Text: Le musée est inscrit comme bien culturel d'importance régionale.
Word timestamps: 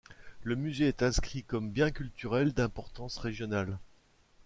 Le 0.41 0.55
musée 0.55 0.87
est 0.87 1.03
inscrit 1.03 1.43
comme 1.43 1.69
bien 1.69 1.91
culturel 1.91 2.53
d'importance 2.55 3.19
régionale. 3.19 3.77